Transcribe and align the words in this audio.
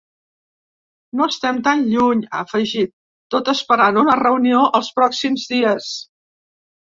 No 1.19 1.25
estem 1.33 1.59
tan 1.67 1.83
lluny, 1.91 2.23
ha 2.29 2.39
afegit, 2.45 2.93
tot 3.35 3.51
esperant 3.53 4.01
una 4.05 4.17
reunió 4.23 4.63
els 4.81 4.91
pròxims 4.97 5.47
dies. 5.53 5.93